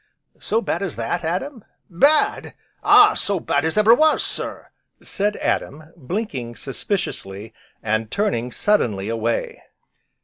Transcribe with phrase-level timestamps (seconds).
[0.39, 2.55] "So bad as that, Adam?" "Bad!
[2.83, 4.71] ah, so bad as ever was, sir!"
[5.03, 9.61] said Adam, blinking suspiciously, and turning suddenly away.